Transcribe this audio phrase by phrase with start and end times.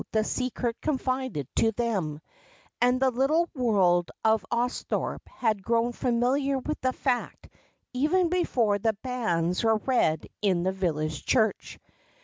[0.13, 2.19] the secret confided to them,
[2.81, 7.47] and the little world of Austhorpe had grown familiar with the fact
[7.93, 11.77] even before the banns were read in the village church.